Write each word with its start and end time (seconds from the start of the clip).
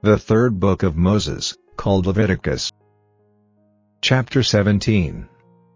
The 0.00 0.16
third 0.16 0.60
book 0.60 0.84
of 0.84 0.96
Moses, 0.96 1.56
called 1.76 2.06
Leviticus. 2.06 2.70
Chapter 4.00 4.44
17 4.44 5.26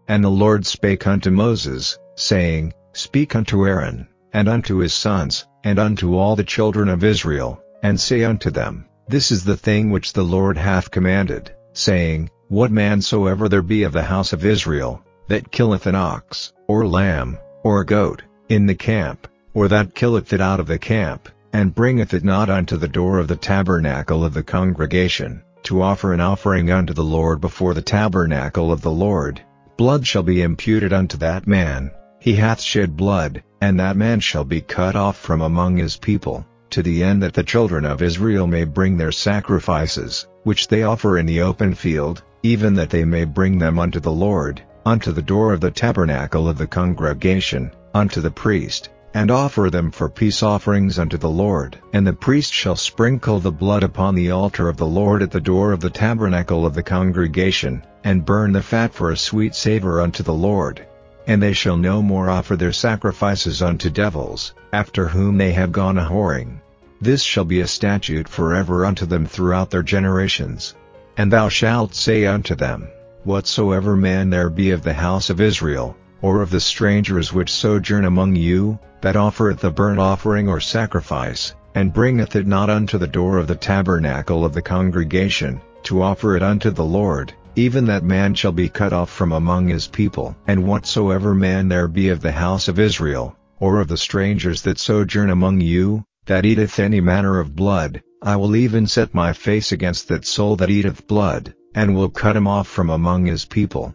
And 0.07 0.23
the 0.23 0.29
Lord 0.29 0.65
spake 0.65 1.05
unto 1.05 1.29
Moses, 1.29 1.99
saying, 2.15 2.71
Speak 2.93 3.35
unto 3.35 3.67
Aaron, 3.67 4.07
and 4.31 4.47
unto 4.47 4.77
his 4.77 4.93
sons, 4.93 5.45
and 5.65 5.77
unto 5.77 6.15
all 6.15 6.37
the 6.37 6.43
children 6.45 6.87
of 6.87 7.03
Israel, 7.03 7.61
and 7.83 7.99
say 7.99 8.23
unto 8.23 8.49
them, 8.49 8.85
This 9.09 9.29
is 9.29 9.43
the 9.43 9.57
thing 9.57 9.91
which 9.91 10.13
the 10.13 10.23
Lord 10.23 10.57
hath 10.57 10.89
commanded, 10.89 11.53
saying, 11.73 12.29
What 12.47 12.71
man 12.71 13.01
soever 13.01 13.49
there 13.49 13.61
be 13.61 13.83
of 13.83 13.91
the 13.91 14.03
house 14.03 14.31
of 14.31 14.45
Israel, 14.45 15.03
that 15.27 15.51
killeth 15.51 15.85
an 15.85 15.95
ox, 15.95 16.53
or 16.69 16.87
lamb, 16.87 17.37
or 17.65 17.81
a 17.81 17.85
goat, 17.85 18.21
in 18.47 18.67
the 18.67 18.75
camp, 18.75 19.27
or 19.53 19.67
that 19.67 19.93
killeth 19.93 20.31
it 20.31 20.39
out 20.39 20.61
of 20.61 20.67
the 20.67 20.79
camp, 20.79 21.27
and 21.53 21.75
bringeth 21.75 22.13
it 22.13 22.23
not 22.23 22.49
unto 22.49 22.75
the 22.75 22.87
door 22.87 23.19
of 23.19 23.27
the 23.27 23.35
tabernacle 23.35 24.25
of 24.25 24.33
the 24.33 24.43
congregation, 24.43 25.41
to 25.61 25.81
offer 25.81 26.11
an 26.11 26.19
offering 26.19 26.71
unto 26.71 26.93
the 26.93 27.03
Lord 27.03 27.39
before 27.39 27.73
the 27.73 27.81
tabernacle 27.81 28.71
of 28.71 28.81
the 28.81 28.91
Lord, 28.91 29.39
blood 29.77 30.05
shall 30.05 30.23
be 30.23 30.41
imputed 30.41 30.91
unto 30.91 31.15
that 31.17 31.47
man, 31.47 31.91
he 32.19 32.35
hath 32.35 32.59
shed 32.59 32.97
blood, 32.97 33.43
and 33.61 33.79
that 33.79 33.95
man 33.95 34.19
shall 34.19 34.43
be 34.43 34.61
cut 34.61 34.95
off 34.95 35.17
from 35.17 35.41
among 35.41 35.77
his 35.77 35.95
people, 35.95 36.45
to 36.69 36.81
the 36.81 37.03
end 37.03 37.21
that 37.21 37.33
the 37.33 37.43
children 37.43 37.85
of 37.85 38.01
Israel 38.01 38.47
may 38.47 38.63
bring 38.63 38.97
their 38.97 39.11
sacrifices, 39.11 40.25
which 40.43 40.67
they 40.67 40.83
offer 40.83 41.17
in 41.17 41.25
the 41.25 41.41
open 41.41 41.73
field, 41.75 42.23
even 42.41 42.73
that 42.73 42.89
they 42.89 43.05
may 43.05 43.25
bring 43.25 43.59
them 43.59 43.77
unto 43.77 43.99
the 43.99 44.11
Lord, 44.11 44.61
unto 44.85 45.11
the 45.11 45.21
door 45.21 45.53
of 45.53 45.61
the 45.61 45.71
tabernacle 45.71 46.49
of 46.49 46.57
the 46.57 46.67
congregation, 46.67 47.71
unto 47.93 48.21
the 48.21 48.31
priest, 48.31 48.89
and 49.13 49.29
offer 49.29 49.69
them 49.69 49.91
for 49.91 50.09
peace 50.09 50.41
offerings 50.41 50.97
unto 50.97 51.17
the 51.17 51.29
Lord. 51.29 51.77
And 51.93 52.05
the 52.05 52.13
priest 52.13 52.51
shall 52.51 52.75
sprinkle 52.75 53.39
the 53.39 53.51
blood 53.51 53.83
upon 53.83 54.15
the 54.15 54.31
altar 54.31 54.69
of 54.69 54.77
the 54.77 54.87
Lord 54.87 55.21
at 55.21 55.31
the 55.31 55.41
door 55.41 55.71
of 55.71 55.79
the 55.79 55.89
tabernacle 55.89 56.65
of 56.65 56.73
the 56.73 56.83
congregation, 56.83 57.83
and 58.03 58.25
burn 58.25 58.51
the 58.51 58.61
fat 58.61 58.93
for 58.93 59.11
a 59.11 59.17
sweet 59.17 59.55
savor 59.55 60.01
unto 60.01 60.23
the 60.23 60.33
Lord. 60.33 60.85
And 61.27 61.41
they 61.41 61.53
shall 61.53 61.77
no 61.77 62.01
more 62.01 62.29
offer 62.29 62.55
their 62.55 62.73
sacrifices 62.73 63.61
unto 63.61 63.89
devils, 63.89 64.53
after 64.73 65.07
whom 65.07 65.37
they 65.37 65.53
have 65.53 65.71
gone 65.71 65.97
a 65.97 66.03
whoring. 66.03 66.59
This 66.99 67.21
shall 67.21 67.45
be 67.45 67.61
a 67.61 67.67
statute 67.67 68.27
forever 68.27 68.85
unto 68.85 69.05
them 69.05 69.25
throughout 69.25 69.69
their 69.69 69.83
generations. 69.83 70.75
And 71.17 71.31
thou 71.31 71.49
shalt 71.49 71.93
say 71.93 72.25
unto 72.25 72.55
them, 72.55 72.87
Whatsoever 73.23 73.95
man 73.95 74.29
there 74.29 74.49
be 74.49 74.71
of 74.71 74.83
the 74.83 74.93
house 74.93 75.29
of 75.29 75.39
Israel, 75.39 75.95
or 76.23 76.41
of 76.41 76.49
the 76.49 76.59
strangers 76.59 77.33
which 77.33 77.51
sojourn 77.51 78.05
among 78.05 78.33
you, 78.33 78.79
that 79.01 79.17
offereth 79.17 79.61
a 79.65 79.69
burnt 79.69 79.99
offering 79.99 80.47
or 80.47 80.59
sacrifice, 80.59 81.53
and 81.75 81.93
bringeth 81.93 82.37
it 82.37 82.47
not 82.47 82.69
unto 82.69 82.97
the 82.97 83.05
door 83.05 83.37
of 83.37 83.45
the 83.45 83.55
tabernacle 83.55 84.45
of 84.45 84.53
the 84.53 84.61
congregation, 84.61 85.59
to 85.83 86.01
offer 86.01 86.37
it 86.37 86.41
unto 86.41 86.71
the 86.71 86.83
Lord, 86.83 87.33
even 87.57 87.85
that 87.85 88.05
man 88.05 88.33
shall 88.33 88.53
be 88.53 88.69
cut 88.69 88.93
off 88.93 89.09
from 89.09 89.33
among 89.33 89.67
his 89.67 89.85
people. 89.85 90.33
And 90.47 90.65
whatsoever 90.65 91.35
man 91.35 91.67
there 91.67 91.89
be 91.89 92.07
of 92.07 92.21
the 92.21 92.31
house 92.31 92.69
of 92.69 92.79
Israel, 92.79 93.35
or 93.59 93.81
of 93.81 93.89
the 93.89 93.97
strangers 93.97 94.61
that 94.61 94.79
sojourn 94.79 95.29
among 95.29 95.59
you, 95.59 96.05
that 96.25 96.45
eateth 96.45 96.79
any 96.79 97.01
manner 97.01 97.37
of 97.39 97.53
blood, 97.53 98.01
I 98.21 98.37
will 98.37 98.55
even 98.55 98.87
set 98.87 99.13
my 99.13 99.33
face 99.33 99.73
against 99.73 100.07
that 100.07 100.25
soul 100.25 100.55
that 100.55 100.69
eateth 100.69 101.05
blood, 101.05 101.53
and 101.75 101.93
will 101.93 102.09
cut 102.09 102.37
him 102.37 102.47
off 102.47 102.69
from 102.69 102.89
among 102.89 103.25
his 103.25 103.43
people. 103.43 103.93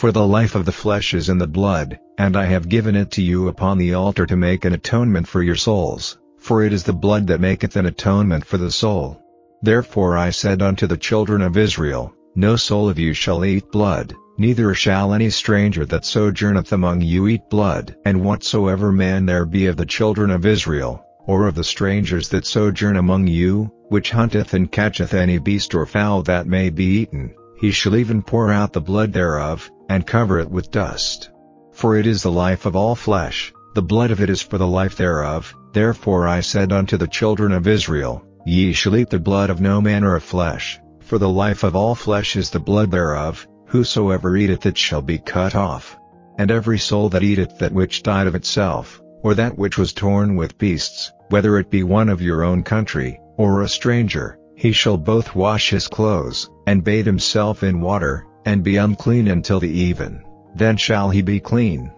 For 0.00 0.12
the 0.12 0.26
life 0.26 0.54
of 0.54 0.64
the 0.64 0.72
flesh 0.72 1.12
is 1.12 1.28
in 1.28 1.36
the 1.36 1.46
blood, 1.46 1.98
and 2.16 2.34
I 2.34 2.46
have 2.46 2.70
given 2.70 2.96
it 2.96 3.10
to 3.10 3.22
you 3.22 3.48
upon 3.48 3.76
the 3.76 3.92
altar 3.92 4.24
to 4.24 4.34
make 4.34 4.64
an 4.64 4.72
atonement 4.72 5.28
for 5.28 5.42
your 5.42 5.56
souls, 5.56 6.16
for 6.38 6.62
it 6.62 6.72
is 6.72 6.84
the 6.84 6.94
blood 6.94 7.26
that 7.26 7.42
maketh 7.42 7.76
an 7.76 7.84
atonement 7.84 8.46
for 8.46 8.56
the 8.56 8.70
soul. 8.70 9.20
Therefore 9.60 10.16
I 10.16 10.30
said 10.30 10.62
unto 10.62 10.86
the 10.86 10.96
children 10.96 11.42
of 11.42 11.58
Israel, 11.58 12.14
No 12.34 12.56
soul 12.56 12.88
of 12.88 12.98
you 12.98 13.12
shall 13.12 13.44
eat 13.44 13.70
blood, 13.70 14.14
neither 14.38 14.72
shall 14.72 15.12
any 15.12 15.28
stranger 15.28 15.84
that 15.84 16.06
sojourneth 16.06 16.72
among 16.72 17.02
you 17.02 17.28
eat 17.28 17.50
blood. 17.50 17.94
And 18.06 18.24
whatsoever 18.24 18.92
man 18.92 19.26
there 19.26 19.44
be 19.44 19.66
of 19.66 19.76
the 19.76 19.84
children 19.84 20.30
of 20.30 20.46
Israel, 20.46 21.04
or 21.26 21.46
of 21.46 21.54
the 21.54 21.62
strangers 21.62 22.30
that 22.30 22.46
sojourn 22.46 22.96
among 22.96 23.26
you, 23.26 23.70
which 23.90 24.12
hunteth 24.12 24.54
and 24.54 24.72
catcheth 24.72 25.12
any 25.12 25.36
beast 25.36 25.74
or 25.74 25.84
fowl 25.84 26.22
that 26.22 26.46
may 26.46 26.70
be 26.70 26.86
eaten, 26.86 27.34
he 27.60 27.70
shall 27.70 27.96
even 27.96 28.22
pour 28.22 28.50
out 28.50 28.72
the 28.72 28.80
blood 28.80 29.12
thereof, 29.12 29.70
and 29.90 30.06
cover 30.06 30.38
it 30.38 30.48
with 30.48 30.70
dust. 30.70 31.30
For 31.72 31.96
it 31.96 32.06
is 32.06 32.22
the 32.22 32.30
life 32.30 32.64
of 32.64 32.76
all 32.76 32.94
flesh, 32.94 33.52
the 33.74 33.82
blood 33.82 34.12
of 34.12 34.20
it 34.20 34.30
is 34.30 34.40
for 34.40 34.56
the 34.56 34.66
life 34.66 34.96
thereof, 34.96 35.52
therefore 35.72 36.28
I 36.28 36.42
said 36.42 36.70
unto 36.72 36.96
the 36.96 37.08
children 37.08 37.50
of 37.50 37.66
Israel, 37.66 38.24
Ye 38.46 38.72
shall 38.72 38.96
eat 38.96 39.10
the 39.10 39.18
blood 39.18 39.50
of 39.50 39.60
no 39.60 39.80
manner 39.80 40.14
of 40.14 40.22
flesh, 40.22 40.78
for 41.00 41.18
the 41.18 41.28
life 41.28 41.64
of 41.64 41.74
all 41.74 41.96
flesh 41.96 42.36
is 42.36 42.50
the 42.50 42.60
blood 42.60 42.92
thereof, 42.92 43.48
whosoever 43.66 44.36
eateth 44.36 44.64
it 44.64 44.78
shall 44.78 45.02
be 45.02 45.18
cut 45.18 45.56
off. 45.56 45.98
And 46.38 46.52
every 46.52 46.78
soul 46.78 47.08
that 47.08 47.24
eateth 47.24 47.58
that 47.58 47.72
which 47.72 48.04
died 48.04 48.28
of 48.28 48.36
itself, 48.36 49.02
or 49.24 49.34
that 49.34 49.58
which 49.58 49.76
was 49.76 49.92
torn 49.92 50.36
with 50.36 50.56
beasts, 50.56 51.10
whether 51.30 51.58
it 51.58 51.68
be 51.68 51.82
one 51.82 52.08
of 52.08 52.22
your 52.22 52.44
own 52.44 52.62
country, 52.62 53.18
or 53.36 53.62
a 53.62 53.68
stranger, 53.68 54.38
he 54.54 54.70
shall 54.70 54.96
both 54.96 55.34
wash 55.34 55.70
his 55.70 55.88
clothes, 55.88 56.48
and 56.68 56.84
bathe 56.84 57.06
himself 57.06 57.64
in 57.64 57.80
water, 57.80 58.24
and 58.50 58.64
be 58.64 58.78
unclean 58.78 59.28
until 59.28 59.60
the 59.60 59.70
even, 59.70 60.20
then 60.56 60.76
shall 60.76 61.08
he 61.08 61.22
be 61.22 61.38
clean. 61.38 61.88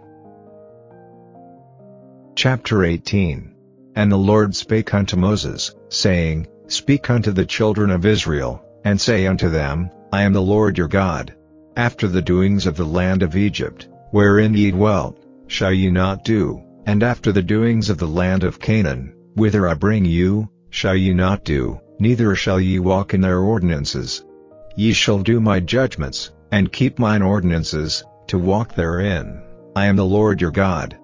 Chapter 2.34 2.84
18 2.84 3.54
And 3.96 4.12
the 4.12 4.18
Lord 4.18 4.54
spake 4.54 4.92
unto 4.92 5.16
Moses, 5.16 5.74
saying, 5.88 6.46
Speak 6.66 7.08
unto 7.08 7.32
the 7.32 7.46
children 7.46 7.90
of 7.90 8.04
Israel, 8.04 8.62
and 8.84 9.00
say 9.00 9.26
unto 9.26 9.48
them, 9.48 9.88
I 10.12 10.24
am 10.24 10.34
the 10.34 10.42
Lord 10.42 10.76
your 10.76 10.88
God. 10.88 11.34
After 11.74 12.06
the 12.06 12.20
doings 12.20 12.66
of 12.66 12.76
the 12.76 12.84
land 12.84 13.22
of 13.22 13.34
Egypt, 13.34 13.88
wherein 14.10 14.52
ye 14.52 14.72
dwelt, 14.72 15.24
shall 15.46 15.72
ye 15.72 15.90
not 15.90 16.22
do, 16.22 16.60
and 16.84 17.02
after 17.02 17.32
the 17.32 17.42
doings 17.42 17.88
of 17.88 17.96
the 17.96 18.14
land 18.22 18.44
of 18.44 18.60
Canaan, 18.60 19.14
whither 19.36 19.66
I 19.66 19.72
bring 19.72 20.04
you, 20.04 20.50
shall 20.68 20.96
ye 20.96 21.14
not 21.14 21.44
do, 21.44 21.80
neither 21.98 22.34
shall 22.34 22.60
ye 22.60 22.78
walk 22.78 23.14
in 23.14 23.22
their 23.22 23.38
ordinances, 23.38 24.22
Ye 24.74 24.92
shall 24.92 25.18
do 25.18 25.38
my 25.38 25.60
judgments, 25.60 26.30
and 26.52 26.70
keep 26.70 26.98
mine 26.98 27.22
ordinances, 27.22 28.04
to 28.28 28.38
walk 28.38 28.74
therein. 28.74 29.42
I 29.74 29.86
am 29.86 29.96
the 29.96 30.04
Lord 30.04 30.40
your 30.40 30.50
God. 30.50 30.96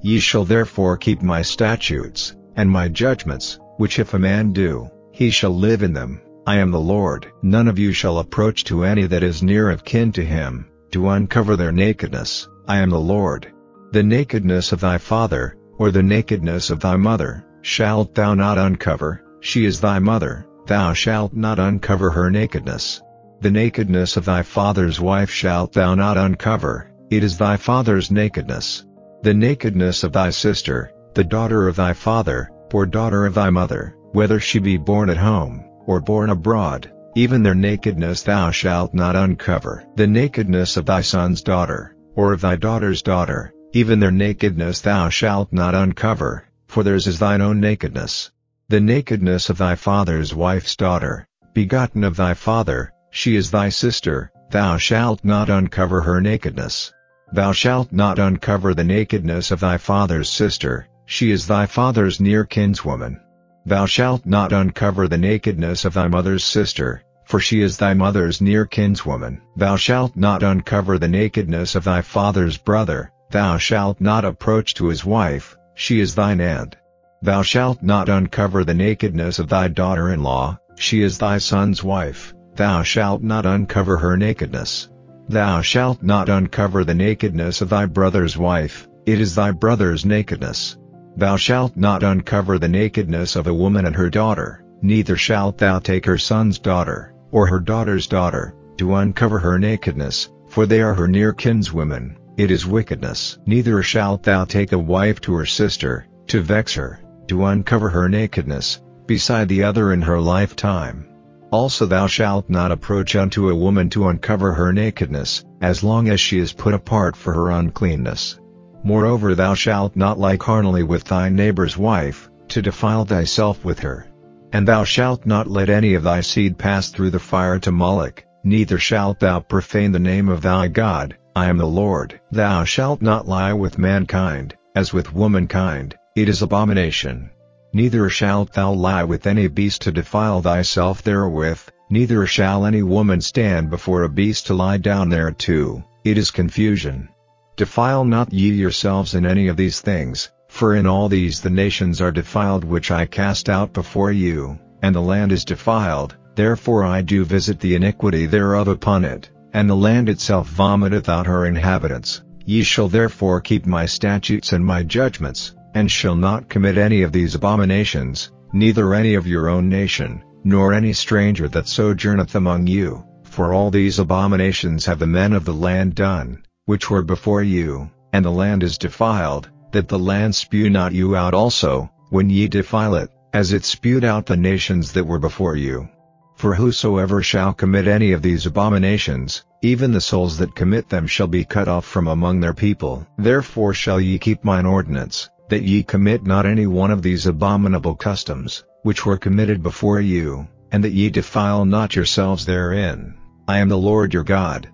Ye 0.00 0.18
shall 0.20 0.44
therefore 0.44 0.96
keep 0.96 1.22
my 1.22 1.42
statutes, 1.42 2.34
and 2.56 2.70
my 2.70 2.88
judgments, 2.88 3.58
which 3.76 3.98
if 3.98 4.14
a 4.14 4.18
man 4.18 4.52
do, 4.52 4.88
he 5.10 5.30
shall 5.30 5.54
live 5.54 5.82
in 5.82 5.92
them. 5.92 6.20
I 6.46 6.56
am 6.56 6.70
the 6.70 6.80
Lord. 6.80 7.26
None 7.42 7.68
of 7.68 7.78
you 7.78 7.92
shall 7.92 8.18
approach 8.18 8.64
to 8.64 8.84
any 8.84 9.06
that 9.06 9.22
is 9.22 9.42
near 9.42 9.70
of 9.70 9.84
kin 9.84 10.12
to 10.12 10.24
him, 10.24 10.66
to 10.92 11.10
uncover 11.10 11.56
their 11.56 11.72
nakedness. 11.72 12.48
I 12.66 12.78
am 12.78 12.90
the 12.90 13.00
Lord. 13.00 13.52
The 13.92 14.02
nakedness 14.02 14.72
of 14.72 14.80
thy 14.80 14.98
father, 14.98 15.56
or 15.78 15.90
the 15.90 16.02
nakedness 16.02 16.70
of 16.70 16.80
thy 16.80 16.96
mother, 16.96 17.44
shalt 17.62 18.14
thou 18.14 18.34
not 18.34 18.58
uncover, 18.58 19.22
she 19.40 19.64
is 19.64 19.80
thy 19.80 19.98
mother, 19.98 20.46
thou 20.66 20.92
shalt 20.92 21.34
not 21.34 21.58
uncover 21.58 22.10
her 22.10 22.30
nakedness. 22.30 23.02
The 23.42 23.50
nakedness 23.50 24.16
of 24.16 24.24
thy 24.24 24.42
father's 24.42 25.00
wife 25.00 25.28
shalt 25.28 25.72
thou 25.72 25.96
not 25.96 26.16
uncover, 26.16 26.92
it 27.10 27.24
is 27.24 27.36
thy 27.36 27.56
father's 27.56 28.08
nakedness. 28.08 28.84
The 29.22 29.34
nakedness 29.34 30.04
of 30.04 30.12
thy 30.12 30.30
sister, 30.30 30.92
the 31.14 31.24
daughter 31.24 31.66
of 31.66 31.74
thy 31.74 31.92
father, 31.92 32.52
or 32.72 32.86
daughter 32.86 33.26
of 33.26 33.34
thy 33.34 33.50
mother, 33.50 33.96
whether 34.12 34.38
she 34.38 34.60
be 34.60 34.76
born 34.76 35.10
at 35.10 35.16
home, 35.16 35.64
or 35.86 36.00
born 36.00 36.30
abroad, 36.30 36.92
even 37.16 37.42
their 37.42 37.56
nakedness 37.56 38.22
thou 38.22 38.52
shalt 38.52 38.94
not 38.94 39.16
uncover. 39.16 39.82
The 39.96 40.06
nakedness 40.06 40.76
of 40.76 40.86
thy 40.86 41.00
son's 41.00 41.42
daughter, 41.42 41.96
or 42.14 42.32
of 42.32 42.42
thy 42.42 42.54
daughter's 42.54 43.02
daughter, 43.02 43.52
even 43.72 43.98
their 43.98 44.12
nakedness 44.12 44.82
thou 44.82 45.08
shalt 45.08 45.52
not 45.52 45.74
uncover, 45.74 46.44
for 46.68 46.84
theirs 46.84 47.08
is 47.08 47.18
thine 47.18 47.40
own 47.40 47.58
nakedness. 47.58 48.30
The 48.68 48.80
nakedness 48.80 49.50
of 49.50 49.58
thy 49.58 49.74
father's 49.74 50.32
wife's 50.32 50.76
daughter, 50.76 51.26
begotten 51.54 52.04
of 52.04 52.14
thy 52.14 52.34
father, 52.34 52.91
she 53.12 53.36
is 53.36 53.50
thy 53.50 53.68
sister, 53.68 54.32
thou 54.50 54.78
shalt 54.78 55.22
not 55.22 55.50
uncover 55.50 56.00
her 56.00 56.18
nakedness. 56.20 56.92
Thou 57.32 57.52
shalt 57.52 57.92
not 57.92 58.18
uncover 58.18 58.74
the 58.74 58.84
nakedness 58.84 59.50
of 59.50 59.60
thy 59.60 59.76
father's 59.76 60.30
sister, 60.30 60.88
she 61.04 61.30
is 61.30 61.46
thy 61.46 61.66
father's 61.66 62.20
near 62.20 62.44
kinswoman. 62.44 63.20
Thou 63.66 63.84
shalt 63.84 64.24
not 64.24 64.52
uncover 64.52 65.08
the 65.08 65.18
nakedness 65.18 65.84
of 65.84 65.92
thy 65.92 66.08
mother's 66.08 66.42
sister, 66.42 67.02
for 67.26 67.38
she 67.38 67.60
is 67.60 67.76
thy 67.76 67.92
mother's 67.92 68.40
near 68.40 68.64
kinswoman. 68.64 69.42
Thou 69.56 69.76
shalt 69.76 70.16
not 70.16 70.42
uncover 70.42 70.98
the 70.98 71.08
nakedness 71.08 71.74
of 71.74 71.84
thy 71.84 72.00
father's 72.00 72.56
brother, 72.56 73.12
thou 73.30 73.58
shalt 73.58 74.00
not 74.00 74.24
approach 74.24 74.72
to 74.74 74.88
his 74.88 75.04
wife, 75.04 75.54
she 75.74 76.00
is 76.00 76.14
thine 76.14 76.40
aunt. 76.40 76.76
Thou 77.20 77.42
shalt 77.42 77.82
not 77.82 78.08
uncover 78.08 78.64
the 78.64 78.74
nakedness 78.74 79.38
of 79.38 79.50
thy 79.50 79.68
daughter-in-law, 79.68 80.58
she 80.76 81.02
is 81.02 81.18
thy 81.18 81.36
son's 81.36 81.84
wife. 81.84 82.34
Thou 82.54 82.82
shalt 82.82 83.22
not 83.22 83.46
uncover 83.46 83.96
her 83.96 84.16
nakedness. 84.16 84.88
Thou 85.28 85.62
shalt 85.62 86.02
not 86.02 86.28
uncover 86.28 86.84
the 86.84 86.94
nakedness 86.94 87.60
of 87.62 87.70
thy 87.70 87.86
brother's 87.86 88.36
wife, 88.36 88.88
it 89.06 89.20
is 89.20 89.34
thy 89.34 89.50
brother's 89.52 90.04
nakedness. 90.04 90.76
Thou 91.16 91.36
shalt 91.36 91.76
not 91.76 92.02
uncover 92.02 92.58
the 92.58 92.68
nakedness 92.68 93.36
of 93.36 93.46
a 93.46 93.54
woman 93.54 93.86
and 93.86 93.96
her 93.96 94.10
daughter, 94.10 94.64
neither 94.82 95.16
shalt 95.16 95.58
thou 95.58 95.78
take 95.78 96.04
her 96.06 96.18
son's 96.18 96.58
daughter, 96.58 97.14
or 97.30 97.46
her 97.46 97.60
daughter's 97.60 98.06
daughter, 98.06 98.54
to 98.76 98.96
uncover 98.96 99.38
her 99.38 99.58
nakedness, 99.58 100.30
for 100.48 100.66
they 100.66 100.82
are 100.82 100.94
her 100.94 101.08
near 101.08 101.32
kinswomen, 101.32 102.16
it 102.36 102.50
is 102.50 102.66
wickedness. 102.66 103.38
Neither 103.46 103.82
shalt 103.82 104.22
thou 104.22 104.44
take 104.44 104.72
a 104.72 104.78
wife 104.78 105.20
to 105.22 105.34
her 105.34 105.46
sister, 105.46 106.06
to 106.26 106.40
vex 106.40 106.74
her, 106.74 107.00
to 107.28 107.46
uncover 107.46 107.88
her 107.88 108.08
nakedness, 108.08 108.82
beside 109.06 109.48
the 109.48 109.62
other 109.62 109.92
in 109.92 110.02
her 110.02 110.20
lifetime. 110.20 111.06
Also 111.52 111.84
thou 111.84 112.06
shalt 112.06 112.48
not 112.48 112.72
approach 112.72 113.14
unto 113.14 113.50
a 113.50 113.54
woman 113.54 113.90
to 113.90 114.08
uncover 114.08 114.54
her 114.54 114.72
nakedness, 114.72 115.44
as 115.60 115.84
long 115.84 116.08
as 116.08 116.18
she 116.18 116.38
is 116.38 116.54
put 116.54 116.72
apart 116.72 117.14
for 117.14 117.34
her 117.34 117.50
uncleanness. 117.50 118.40
Moreover 118.82 119.34
thou 119.34 119.52
shalt 119.52 119.94
not 119.94 120.18
lie 120.18 120.38
carnally 120.38 120.82
with 120.82 121.04
thy 121.04 121.28
neighbor's 121.28 121.76
wife, 121.76 122.30
to 122.48 122.62
defile 122.62 123.04
thyself 123.04 123.64
with 123.66 123.80
her. 123.80 124.06
And 124.54 124.66
thou 124.66 124.84
shalt 124.84 125.26
not 125.26 125.46
let 125.46 125.68
any 125.68 125.92
of 125.92 126.02
thy 126.02 126.22
seed 126.22 126.56
pass 126.56 126.88
through 126.88 127.10
the 127.10 127.18
fire 127.18 127.58
to 127.58 127.70
Molech, 127.70 128.24
neither 128.44 128.78
shalt 128.78 129.20
thou 129.20 129.40
profane 129.40 129.92
the 129.92 129.98
name 129.98 130.30
of 130.30 130.40
thy 130.40 130.68
God, 130.68 131.16
I 131.36 131.46
am 131.50 131.58
the 131.58 131.66
Lord. 131.66 132.18
Thou 132.30 132.64
shalt 132.64 133.02
not 133.02 133.28
lie 133.28 133.52
with 133.52 133.78
mankind, 133.78 134.56
as 134.74 134.94
with 134.94 135.14
womankind, 135.14 135.96
it 136.16 136.30
is 136.30 136.40
abomination. 136.40 137.30
Neither 137.74 138.10
shalt 138.10 138.52
thou 138.52 138.72
lie 138.72 139.04
with 139.04 139.26
any 139.26 139.48
beast 139.48 139.80
to 139.82 139.92
defile 139.92 140.42
thyself 140.42 141.02
therewith, 141.02 141.60
neither 141.88 142.26
shall 142.26 142.66
any 142.66 142.82
woman 142.82 143.22
stand 143.22 143.70
before 143.70 144.02
a 144.02 144.10
beast 144.10 144.46
to 144.48 144.54
lie 144.54 144.76
down 144.76 145.08
thereto, 145.08 145.82
it 146.04 146.18
is 146.18 146.30
confusion. 146.30 147.08
Defile 147.56 148.04
not 148.04 148.30
ye 148.30 148.50
yourselves 148.52 149.14
in 149.14 149.24
any 149.24 149.48
of 149.48 149.56
these 149.56 149.80
things, 149.80 150.30
for 150.50 150.74
in 150.74 150.86
all 150.86 151.08
these 151.08 151.40
the 151.40 151.48
nations 151.48 152.02
are 152.02 152.12
defiled 152.12 152.62
which 152.62 152.90
I 152.90 153.06
cast 153.06 153.48
out 153.48 153.72
before 153.72 154.12
you, 154.12 154.58
and 154.82 154.94
the 154.94 155.00
land 155.00 155.32
is 155.32 155.44
defiled, 155.44 156.16
therefore 156.34 156.84
I 156.84 157.00
do 157.00 157.24
visit 157.24 157.58
the 157.58 157.74
iniquity 157.74 158.26
thereof 158.26 158.68
upon 158.68 159.06
it, 159.06 159.30
and 159.54 159.68
the 159.68 159.76
land 159.76 160.10
itself 160.10 160.50
vomiteth 160.50 161.08
out 161.08 161.26
her 161.26 161.46
inhabitants. 161.46 162.22
Ye 162.44 162.64
shall 162.64 162.88
therefore 162.88 163.40
keep 163.40 163.64
my 163.64 163.86
statutes 163.86 164.52
and 164.52 164.62
my 164.62 164.82
judgments, 164.82 165.54
and 165.74 165.90
shall 165.90 166.16
not 166.16 166.48
commit 166.48 166.76
any 166.76 167.02
of 167.02 167.12
these 167.12 167.34
abominations, 167.34 168.30
neither 168.52 168.94
any 168.94 169.14
of 169.14 169.26
your 169.26 169.48
own 169.48 169.68
nation, 169.68 170.22
nor 170.44 170.72
any 170.72 170.92
stranger 170.92 171.48
that 171.48 171.68
sojourneth 171.68 172.34
among 172.34 172.66
you, 172.66 173.04
for 173.24 173.52
all 173.54 173.70
these 173.70 173.98
abominations 173.98 174.84
have 174.84 174.98
the 174.98 175.06
men 175.06 175.32
of 175.32 175.44
the 175.44 175.54
land 175.54 175.94
done, 175.94 176.42
which 176.66 176.90
were 176.90 177.02
before 177.02 177.42
you, 177.42 177.90
and 178.12 178.24
the 178.24 178.30
land 178.30 178.62
is 178.62 178.76
defiled, 178.76 179.48
that 179.72 179.88
the 179.88 179.98
land 179.98 180.34
spew 180.34 180.68
not 180.68 180.92
you 180.92 181.16
out 181.16 181.32
also, 181.32 181.90
when 182.10 182.28
ye 182.28 182.46
defile 182.46 182.94
it, 182.94 183.10
as 183.32 183.52
it 183.52 183.64
spewed 183.64 184.04
out 184.04 184.26
the 184.26 184.36
nations 184.36 184.92
that 184.92 185.06
were 185.06 185.18
before 185.18 185.56
you. 185.56 185.88
For 186.36 186.54
whosoever 186.54 187.22
shall 187.22 187.54
commit 187.54 187.86
any 187.86 188.12
of 188.12 188.20
these 188.20 188.46
abominations, 188.46 189.44
even 189.62 189.92
the 189.92 190.00
souls 190.00 190.36
that 190.38 190.54
commit 190.54 190.88
them 190.88 191.06
shall 191.06 191.28
be 191.28 191.44
cut 191.44 191.68
off 191.68 191.84
from 191.84 192.08
among 192.08 192.40
their 192.40 192.52
people. 192.52 193.06
Therefore 193.16 193.72
shall 193.72 194.00
ye 194.00 194.18
keep 194.18 194.44
mine 194.44 194.66
ordinance, 194.66 195.30
that 195.48 195.62
ye 195.62 195.82
commit 195.82 196.24
not 196.24 196.46
any 196.46 196.66
one 196.66 196.90
of 196.90 197.02
these 197.02 197.26
abominable 197.26 197.94
customs, 197.94 198.64
which 198.82 199.04
were 199.04 199.16
committed 199.16 199.62
before 199.62 200.00
you, 200.00 200.46
and 200.70 200.82
that 200.84 200.92
ye 200.92 201.10
defile 201.10 201.64
not 201.64 201.94
yourselves 201.94 202.46
therein. 202.46 203.14
I 203.46 203.58
am 203.58 203.68
the 203.68 203.78
Lord 203.78 204.14
your 204.14 204.24
God. 204.24 204.68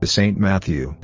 The 0.00 0.06
St. 0.06 0.38
Matthew. 0.38 0.94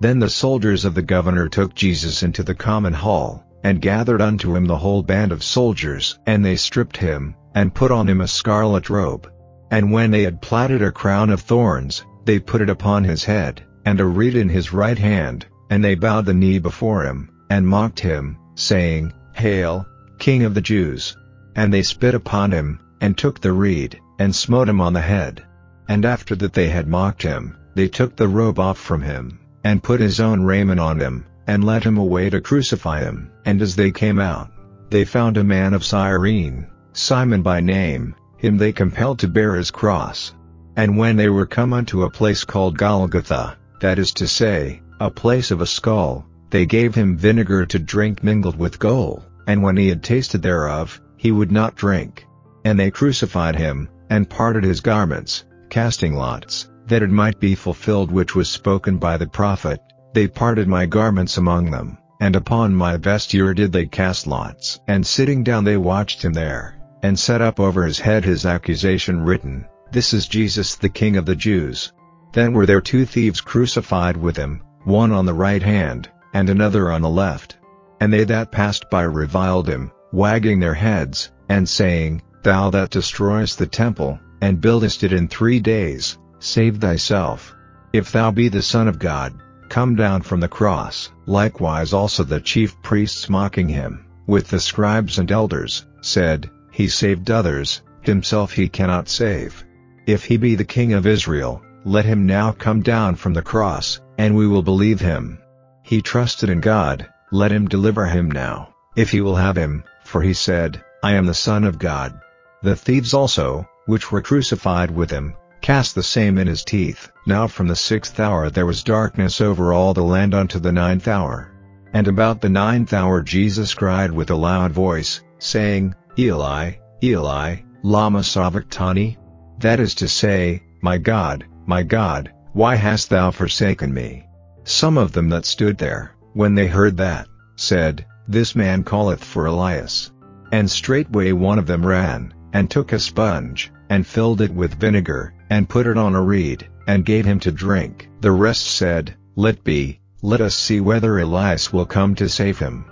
Then 0.00 0.18
the 0.18 0.30
soldiers 0.30 0.84
of 0.84 0.94
the 0.94 1.02
governor 1.02 1.48
took 1.48 1.74
Jesus 1.74 2.22
into 2.22 2.42
the 2.42 2.54
common 2.54 2.92
hall, 2.92 3.44
and 3.62 3.82
gathered 3.82 4.22
unto 4.22 4.54
him 4.54 4.64
the 4.64 4.78
whole 4.78 5.02
band 5.02 5.32
of 5.32 5.42
soldiers. 5.42 6.18
And 6.26 6.44
they 6.44 6.56
stripped 6.56 6.96
him, 6.96 7.34
and 7.54 7.74
put 7.74 7.90
on 7.90 8.08
him 8.08 8.20
a 8.20 8.28
scarlet 8.28 8.88
robe. 8.88 9.30
And 9.70 9.92
when 9.92 10.10
they 10.10 10.22
had 10.22 10.40
plaited 10.40 10.82
a 10.82 10.90
crown 10.90 11.30
of 11.30 11.40
thorns, 11.40 12.04
they 12.24 12.38
put 12.38 12.60
it 12.60 12.70
upon 12.70 13.04
his 13.04 13.24
head, 13.24 13.62
and 13.84 14.00
a 14.00 14.04
reed 14.04 14.36
in 14.36 14.48
his 14.48 14.72
right 14.72 14.98
hand, 14.98 15.46
and 15.70 15.82
they 15.82 15.94
bowed 15.94 16.26
the 16.26 16.34
knee 16.34 16.58
before 16.58 17.04
him, 17.04 17.30
and 17.48 17.66
mocked 17.66 18.00
him, 18.00 18.36
saying, 18.56 19.12
Hail, 19.32 19.86
King 20.18 20.42
of 20.42 20.52
the 20.52 20.60
Jews! 20.60 21.16
And 21.56 21.72
they 21.72 21.82
spit 21.82 22.14
upon 22.14 22.50
him, 22.50 22.80
and 23.00 23.16
took 23.16 23.40
the 23.40 23.52
reed, 23.52 23.98
and 24.18 24.34
smote 24.34 24.68
him 24.68 24.80
on 24.80 24.92
the 24.92 25.00
head. 25.00 25.44
And 25.88 26.04
after 26.04 26.34
that 26.36 26.52
they 26.52 26.68
had 26.68 26.88
mocked 26.88 27.22
him, 27.22 27.56
they 27.74 27.88
took 27.88 28.16
the 28.16 28.28
robe 28.28 28.58
off 28.58 28.78
from 28.78 29.00
him, 29.00 29.38
and 29.64 29.82
put 29.82 30.00
his 30.00 30.20
own 30.20 30.42
raiment 30.42 30.80
on 30.80 31.00
him, 31.00 31.24
and 31.46 31.64
led 31.64 31.84
him 31.84 31.98
away 31.98 32.30
to 32.30 32.40
crucify 32.40 33.00
him. 33.00 33.30
And 33.44 33.62
as 33.62 33.76
they 33.76 33.90
came 33.90 34.18
out, 34.18 34.50
they 34.90 35.04
found 35.04 35.36
a 35.36 35.44
man 35.44 35.72
of 35.72 35.84
Cyrene, 35.84 36.66
Simon 36.92 37.42
by 37.42 37.60
name, 37.60 38.14
him 38.38 38.58
they 38.58 38.72
compelled 38.72 39.20
to 39.20 39.28
bear 39.28 39.54
his 39.54 39.70
cross. 39.70 40.34
And 40.76 40.96
when 40.96 41.16
they 41.16 41.28
were 41.28 41.46
come 41.46 41.72
unto 41.72 42.02
a 42.02 42.10
place 42.10 42.44
called 42.44 42.78
Golgotha, 42.78 43.56
that 43.80 43.98
is 43.98 44.12
to 44.14 44.26
say, 44.26 44.82
a 45.00 45.10
place 45.10 45.50
of 45.50 45.62
a 45.62 45.66
skull, 45.66 46.26
they 46.50 46.66
gave 46.66 46.94
him 46.94 47.16
vinegar 47.16 47.64
to 47.64 47.78
drink 47.78 48.22
mingled 48.22 48.58
with 48.58 48.78
gall, 48.78 49.24
and 49.46 49.62
when 49.62 49.74
he 49.74 49.88
had 49.88 50.02
tasted 50.02 50.42
thereof, 50.42 51.00
he 51.16 51.32
would 51.32 51.50
not 51.50 51.74
drink. 51.74 52.26
And 52.66 52.78
they 52.78 52.90
crucified 52.90 53.56
him, 53.56 53.88
and 54.10 54.28
parted 54.28 54.62
his 54.62 54.80
garments, 54.80 55.44
casting 55.70 56.14
lots, 56.14 56.68
that 56.86 57.02
it 57.02 57.10
might 57.10 57.40
be 57.40 57.54
fulfilled 57.54 58.10
which 58.10 58.34
was 58.34 58.50
spoken 58.50 58.98
by 58.98 59.16
the 59.16 59.26
prophet, 59.26 59.80
They 60.12 60.28
parted 60.28 60.68
my 60.68 60.84
garments 60.84 61.38
among 61.38 61.70
them, 61.70 61.96
and 62.20 62.36
upon 62.36 62.74
my 62.74 62.98
vesture 62.98 63.54
did 63.54 63.72
they 63.72 63.86
cast 63.86 64.26
lots. 64.26 64.80
And 64.86 65.06
sitting 65.06 65.42
down 65.42 65.64
they 65.64 65.78
watched 65.78 66.22
him 66.22 66.34
there, 66.34 66.76
and 67.02 67.18
set 67.18 67.40
up 67.40 67.58
over 67.58 67.86
his 67.86 68.00
head 68.00 68.24
his 68.24 68.44
accusation 68.44 69.22
written, 69.22 69.64
This 69.92 70.12
is 70.12 70.28
Jesus 70.28 70.74
the 70.74 70.90
King 70.90 71.16
of 71.16 71.24
the 71.24 71.36
Jews. 71.36 71.92
Then 72.32 72.52
were 72.52 72.66
there 72.66 72.82
two 72.82 73.06
thieves 73.06 73.40
crucified 73.40 74.16
with 74.16 74.36
him, 74.36 74.62
one 74.84 75.12
on 75.12 75.26
the 75.26 75.34
right 75.34 75.62
hand, 75.62 76.08
and 76.32 76.48
another 76.48 76.90
on 76.90 77.02
the 77.02 77.08
left. 77.08 77.56
And 78.00 78.12
they 78.12 78.24
that 78.24 78.52
passed 78.52 78.88
by 78.90 79.02
reviled 79.02 79.68
him, 79.68 79.90
wagging 80.12 80.60
their 80.60 80.74
heads, 80.74 81.30
and 81.48 81.68
saying, 81.68 82.22
Thou 82.42 82.70
that 82.70 82.90
destroyest 82.90 83.58
the 83.58 83.66
temple, 83.66 84.18
and 84.40 84.60
buildest 84.60 85.04
it 85.04 85.12
in 85.12 85.28
three 85.28 85.60
days, 85.60 86.18
save 86.38 86.78
thyself. 86.78 87.54
If 87.92 88.12
thou 88.12 88.30
be 88.30 88.48
the 88.48 88.62
Son 88.62 88.88
of 88.88 88.98
God, 88.98 89.34
come 89.68 89.94
down 89.94 90.22
from 90.22 90.40
the 90.40 90.48
cross. 90.48 91.10
Likewise 91.26 91.92
also 91.92 92.24
the 92.24 92.40
chief 92.40 92.80
priests 92.82 93.28
mocking 93.28 93.68
him, 93.68 94.06
with 94.26 94.48
the 94.48 94.60
scribes 94.60 95.18
and 95.18 95.30
elders, 95.30 95.86
said, 96.00 96.48
He 96.70 96.88
saved 96.88 97.30
others, 97.30 97.82
himself 98.02 98.52
he 98.52 98.68
cannot 98.68 99.08
save. 99.08 99.64
If 100.06 100.24
he 100.24 100.36
be 100.38 100.54
the 100.54 100.64
King 100.64 100.94
of 100.94 101.06
Israel, 101.06 101.62
let 101.84 102.04
him 102.04 102.26
now 102.26 102.52
come 102.52 102.82
down 102.82 103.14
from 103.14 103.34
the 103.34 103.42
cross, 103.42 104.00
and 104.20 104.36
we 104.36 104.46
will 104.46 104.62
believe 104.62 105.00
him. 105.00 105.38
He 105.82 106.02
trusted 106.02 106.50
in 106.50 106.60
God, 106.60 107.08
let 107.32 107.50
him 107.50 107.66
deliver 107.66 108.04
him 108.04 108.30
now, 108.30 108.68
if 108.94 109.10
he 109.10 109.22
will 109.22 109.36
have 109.36 109.56
him, 109.56 109.82
for 110.04 110.20
he 110.20 110.34
said, 110.34 110.84
I 111.02 111.12
am 111.12 111.24
the 111.24 111.32
Son 111.32 111.64
of 111.64 111.78
God. 111.78 112.20
The 112.62 112.76
thieves 112.76 113.14
also, 113.14 113.66
which 113.86 114.12
were 114.12 114.20
crucified 114.20 114.90
with 114.90 115.10
him, 115.10 115.32
cast 115.62 115.94
the 115.94 116.02
same 116.02 116.36
in 116.36 116.46
his 116.46 116.64
teeth. 116.64 117.10
Now 117.26 117.46
from 117.46 117.66
the 117.66 117.74
sixth 117.74 118.20
hour 118.20 118.50
there 118.50 118.66
was 118.66 118.84
darkness 118.84 119.40
over 119.40 119.72
all 119.72 119.94
the 119.94 120.02
land 120.02 120.34
unto 120.34 120.58
the 120.58 120.70
ninth 120.70 121.08
hour. 121.08 121.50
And 121.94 122.06
about 122.06 122.42
the 122.42 122.50
ninth 122.50 122.92
hour 122.92 123.22
Jesus 123.22 123.72
cried 123.72 124.10
with 124.10 124.28
a 124.28 124.34
loud 124.34 124.70
voice, 124.70 125.22
saying, 125.38 125.94
Eli, 126.18 126.72
Eli, 127.02 127.56
lama 127.82 128.22
sabachthani? 128.22 129.16
That 129.60 129.80
is 129.80 129.94
to 129.94 130.08
say, 130.08 130.62
My 130.82 130.98
God, 130.98 131.46
my 131.64 131.82
God, 131.82 132.32
why 132.52 132.74
hast 132.74 133.10
thou 133.10 133.30
forsaken 133.30 133.92
me? 133.94 134.26
Some 134.64 134.98
of 134.98 135.12
them 135.12 135.28
that 135.28 135.46
stood 135.46 135.78
there, 135.78 136.12
when 136.32 136.54
they 136.54 136.66
heard 136.66 136.96
that, 136.96 137.28
said, 137.56 138.04
This 138.26 138.56
man 138.56 138.82
calleth 138.82 139.22
for 139.22 139.46
Elias. 139.46 140.10
And 140.52 140.70
straightway 140.70 141.32
one 141.32 141.58
of 141.58 141.66
them 141.66 141.86
ran, 141.86 142.34
and 142.52 142.68
took 142.68 142.92
a 142.92 142.98
sponge, 142.98 143.72
and 143.88 144.06
filled 144.06 144.40
it 144.40 144.52
with 144.52 144.80
vinegar, 144.80 145.32
and 145.48 145.68
put 145.68 145.86
it 145.86 145.96
on 145.96 146.14
a 146.14 146.22
reed, 146.22 146.68
and 146.86 147.04
gave 147.04 147.24
him 147.24 147.38
to 147.40 147.52
drink. 147.52 148.08
The 148.20 148.32
rest 148.32 148.66
said, 148.66 149.14
Let 149.36 149.62
be, 149.62 150.00
let 150.22 150.40
us 150.40 150.54
see 150.54 150.80
whether 150.80 151.18
Elias 151.18 151.72
will 151.72 151.86
come 151.86 152.14
to 152.16 152.28
save 152.28 152.58
him. 152.58 152.84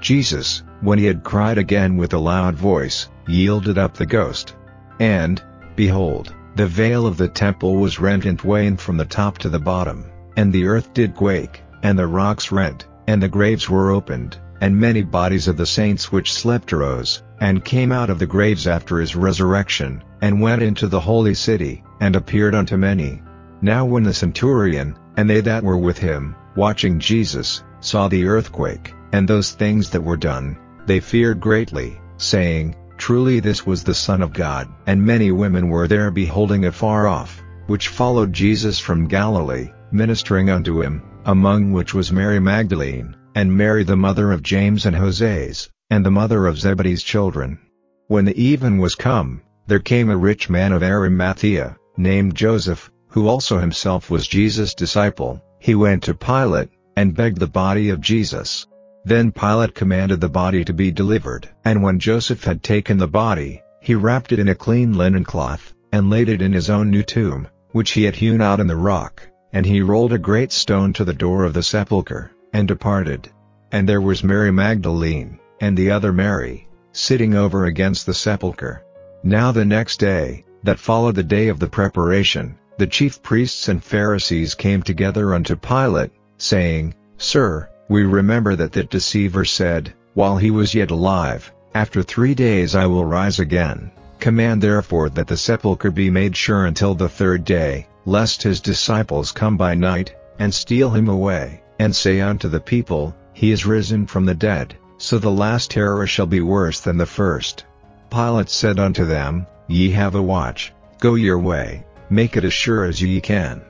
Jesus, 0.00 0.62
when 0.80 0.98
he 0.98 1.04
had 1.04 1.22
cried 1.22 1.58
again 1.58 1.96
with 1.96 2.12
a 2.12 2.18
loud 2.18 2.56
voice, 2.56 3.08
yielded 3.28 3.78
up 3.78 3.94
the 3.94 4.06
ghost. 4.06 4.56
And, 4.98 5.40
behold, 5.76 6.34
the 6.54 6.66
veil 6.66 7.06
of 7.06 7.16
the 7.16 7.28
temple 7.28 7.76
was 7.76 7.98
rent 7.98 8.26
in 8.26 8.36
twain 8.36 8.76
from 8.76 8.96
the 8.96 9.04
top 9.04 9.38
to 9.38 9.48
the 9.48 9.58
bottom, 9.58 10.04
and 10.36 10.52
the 10.52 10.66
earth 10.66 10.92
did 10.92 11.14
quake, 11.14 11.62
and 11.82 11.98
the 11.98 12.06
rocks 12.06 12.52
rent, 12.52 12.86
and 13.06 13.22
the 13.22 13.28
graves 13.28 13.68
were 13.68 13.90
opened, 13.90 14.36
and 14.60 14.76
many 14.76 15.02
bodies 15.02 15.48
of 15.48 15.56
the 15.56 15.66
saints 15.66 16.12
which 16.12 16.32
slept 16.32 16.72
arose, 16.72 17.22
and 17.40 17.64
came 17.64 17.90
out 17.90 18.10
of 18.10 18.18
the 18.18 18.26
graves 18.26 18.66
after 18.66 19.00
his 19.00 19.16
resurrection, 19.16 20.02
and 20.20 20.40
went 20.40 20.62
into 20.62 20.86
the 20.86 21.00
holy 21.00 21.34
city, 21.34 21.82
and 22.00 22.14
appeared 22.14 22.54
unto 22.54 22.76
many. 22.76 23.22
Now 23.60 23.84
when 23.84 24.02
the 24.02 24.14
centurion, 24.14 24.94
and 25.16 25.28
they 25.28 25.40
that 25.40 25.64
were 25.64 25.78
with 25.78 25.98
him, 25.98 26.36
watching 26.54 26.98
Jesus, 26.98 27.64
saw 27.80 28.08
the 28.08 28.26
earthquake, 28.26 28.94
and 29.12 29.26
those 29.26 29.52
things 29.52 29.90
that 29.90 30.02
were 30.04 30.16
done, 30.16 30.56
they 30.86 31.00
feared 31.00 31.40
greatly, 31.40 32.00
saying, 32.18 32.76
Truly 33.02 33.40
this 33.40 33.66
was 33.66 33.82
the 33.82 33.94
Son 33.94 34.22
of 34.22 34.32
God. 34.32 34.68
And 34.86 35.04
many 35.04 35.32
women 35.32 35.66
were 35.66 35.88
there 35.88 36.12
beholding 36.12 36.66
afar 36.66 37.08
off, 37.08 37.42
which 37.66 37.88
followed 37.88 38.32
Jesus 38.32 38.78
from 38.78 39.08
Galilee, 39.08 39.72
ministering 39.90 40.50
unto 40.50 40.80
him, 40.80 41.02
among 41.24 41.72
which 41.72 41.94
was 41.94 42.12
Mary 42.12 42.38
Magdalene, 42.38 43.16
and 43.34 43.52
Mary 43.52 43.82
the 43.82 43.96
mother 43.96 44.30
of 44.30 44.44
James 44.44 44.86
and 44.86 44.94
Joses, 44.94 45.68
and 45.90 46.06
the 46.06 46.12
mother 46.12 46.46
of 46.46 46.60
Zebedee's 46.60 47.02
children. 47.02 47.58
When 48.06 48.24
the 48.24 48.40
even 48.40 48.78
was 48.78 48.94
come, 48.94 49.40
there 49.66 49.80
came 49.80 50.08
a 50.08 50.16
rich 50.16 50.48
man 50.48 50.70
of 50.70 50.84
Arimathea, 50.84 51.76
named 51.96 52.36
Joseph, 52.36 52.88
who 53.08 53.26
also 53.26 53.58
himself 53.58 54.12
was 54.12 54.28
Jesus' 54.28 54.76
disciple, 54.76 55.42
he 55.58 55.74
went 55.74 56.04
to 56.04 56.14
Pilate, 56.14 56.70
and 56.96 57.16
begged 57.16 57.40
the 57.40 57.48
body 57.48 57.88
of 57.88 58.00
Jesus. 58.00 58.68
Then 59.04 59.32
Pilate 59.32 59.74
commanded 59.74 60.20
the 60.20 60.28
body 60.28 60.64
to 60.64 60.72
be 60.72 60.90
delivered. 60.90 61.48
And 61.64 61.82
when 61.82 61.98
Joseph 61.98 62.44
had 62.44 62.62
taken 62.62 62.98
the 62.98 63.08
body, 63.08 63.62
he 63.80 63.94
wrapped 63.94 64.32
it 64.32 64.38
in 64.38 64.48
a 64.48 64.54
clean 64.54 64.96
linen 64.96 65.24
cloth, 65.24 65.74
and 65.92 66.08
laid 66.08 66.28
it 66.28 66.40
in 66.40 66.52
his 66.52 66.70
own 66.70 66.90
new 66.90 67.02
tomb, 67.02 67.48
which 67.72 67.92
he 67.92 68.04
had 68.04 68.16
hewn 68.16 68.40
out 68.40 68.60
in 68.60 68.66
the 68.68 68.76
rock, 68.76 69.28
and 69.52 69.66
he 69.66 69.82
rolled 69.82 70.12
a 70.12 70.18
great 70.18 70.52
stone 70.52 70.92
to 70.92 71.04
the 71.04 71.12
door 71.12 71.44
of 71.44 71.52
the 71.52 71.62
sepulchre, 71.62 72.30
and 72.52 72.68
departed. 72.68 73.28
And 73.72 73.88
there 73.88 74.00
was 74.00 74.22
Mary 74.22 74.52
Magdalene, 74.52 75.38
and 75.60 75.76
the 75.76 75.90
other 75.90 76.12
Mary, 76.12 76.68
sitting 76.92 77.34
over 77.34 77.66
against 77.66 78.06
the 78.06 78.14
sepulchre. 78.14 78.84
Now 79.24 79.50
the 79.50 79.64
next 79.64 79.98
day, 79.98 80.44
that 80.62 80.78
followed 80.78 81.16
the 81.16 81.22
day 81.22 81.48
of 81.48 81.58
the 81.58 81.68
preparation, 81.68 82.56
the 82.78 82.86
chief 82.86 83.22
priests 83.22 83.68
and 83.68 83.82
Pharisees 83.82 84.54
came 84.54 84.82
together 84.82 85.34
unto 85.34 85.56
Pilate, 85.56 86.12
saying, 86.38 86.94
Sir, 87.18 87.68
we 87.88 88.04
remember 88.04 88.56
that 88.56 88.72
that 88.72 88.90
deceiver 88.90 89.44
said, 89.44 89.92
while 90.14 90.36
he 90.36 90.50
was 90.50 90.74
yet 90.74 90.90
alive, 90.90 91.52
After 91.74 92.02
three 92.02 92.34
days 92.34 92.74
I 92.74 92.86
will 92.86 93.04
rise 93.04 93.38
again. 93.38 93.90
Command 94.18 94.62
therefore 94.62 95.08
that 95.10 95.26
the 95.26 95.36
sepulchre 95.36 95.90
be 95.90 96.10
made 96.10 96.36
sure 96.36 96.66
until 96.66 96.94
the 96.94 97.08
third 97.08 97.44
day, 97.44 97.86
lest 98.06 98.42
his 98.42 98.60
disciples 98.60 99.32
come 99.32 99.56
by 99.56 99.74
night, 99.74 100.14
and 100.38 100.52
steal 100.52 100.90
him 100.90 101.08
away, 101.08 101.62
and 101.78 101.94
say 101.94 102.20
unto 102.20 102.48
the 102.48 102.60
people, 102.60 103.14
He 103.32 103.50
is 103.52 103.66
risen 103.66 104.06
from 104.06 104.24
the 104.24 104.34
dead, 104.34 104.76
so 104.98 105.18
the 105.18 105.30
last 105.30 105.70
terror 105.70 106.06
shall 106.06 106.26
be 106.26 106.40
worse 106.40 106.80
than 106.80 106.96
the 106.96 107.06
first. 107.06 107.64
Pilate 108.10 108.48
said 108.48 108.78
unto 108.78 109.04
them, 109.04 109.46
Ye 109.66 109.90
have 109.90 110.14
a 110.14 110.22
watch, 110.22 110.72
go 111.00 111.14
your 111.16 111.38
way, 111.38 111.84
make 112.10 112.36
it 112.36 112.44
as 112.44 112.52
sure 112.52 112.84
as 112.84 113.02
ye 113.02 113.20
can. 113.20 113.62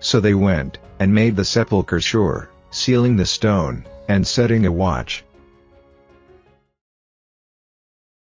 So 0.00 0.18
they 0.18 0.34
went, 0.34 0.78
and 0.98 1.14
made 1.14 1.36
the 1.36 1.44
sepulchre 1.44 2.00
sure, 2.00 2.49
sealing 2.70 3.16
the 3.16 3.26
stone, 3.26 3.84
and 4.08 4.26
setting 4.26 4.66
a 4.66 4.72
watch. 4.72 5.24